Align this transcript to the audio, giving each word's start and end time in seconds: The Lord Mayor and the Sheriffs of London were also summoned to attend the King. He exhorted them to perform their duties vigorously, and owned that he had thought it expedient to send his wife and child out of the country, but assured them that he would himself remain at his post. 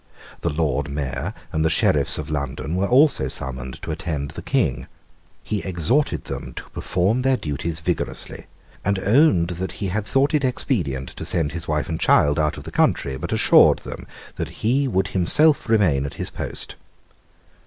The 0.41 0.49
Lord 0.49 0.89
Mayor 0.89 1.31
and 1.51 1.63
the 1.63 1.69
Sheriffs 1.69 2.17
of 2.17 2.27
London 2.31 2.75
were 2.75 2.87
also 2.87 3.27
summoned 3.27 3.79
to 3.83 3.91
attend 3.91 4.31
the 4.31 4.41
King. 4.41 4.87
He 5.43 5.61
exhorted 5.61 6.23
them 6.23 6.53
to 6.55 6.67
perform 6.71 7.21
their 7.21 7.37
duties 7.37 7.81
vigorously, 7.81 8.47
and 8.83 8.97
owned 8.97 9.49
that 9.61 9.73
he 9.73 9.89
had 9.89 10.07
thought 10.07 10.33
it 10.33 10.43
expedient 10.43 11.09
to 11.09 11.23
send 11.23 11.51
his 11.51 11.67
wife 11.67 11.87
and 11.87 11.99
child 11.99 12.39
out 12.39 12.57
of 12.57 12.63
the 12.63 12.71
country, 12.71 13.15
but 13.15 13.31
assured 13.31 13.77
them 13.85 14.07
that 14.37 14.61
he 14.65 14.87
would 14.87 15.09
himself 15.09 15.69
remain 15.69 16.07
at 16.07 16.15
his 16.15 16.31
post. 16.31 16.77